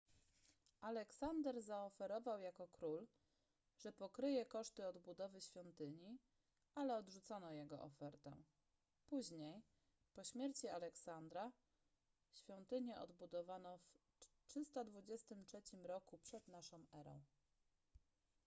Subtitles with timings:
[0.81, 3.07] aleksander zaoferował jako król
[3.77, 6.19] że pokryje koszty odbudowy świątyni
[6.75, 8.35] ale odrzucono jego ofertę
[9.09, 9.61] później
[10.13, 11.51] po śmierci aleksandra
[12.33, 13.91] świątynię odbudowano w
[14.47, 16.01] 323 r
[16.51, 17.19] p.n.e